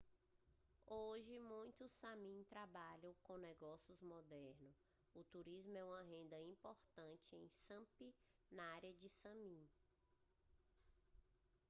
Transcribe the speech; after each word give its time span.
hoje 0.87 1.37
muitos 1.39 1.91
sámi 1.91 2.43
trabalham 2.49 3.13
com 3.21 3.37
negócios 3.37 4.01
modernos 4.01 4.73
o 5.13 5.23
turismo 5.25 5.77
é 5.77 5.83
uma 5.83 6.01
renda 6.01 6.41
importante 6.41 7.35
em 7.35 7.47
sápmi 7.51 8.11
a 8.57 8.63
área 8.63 8.95
sámi 9.21 9.69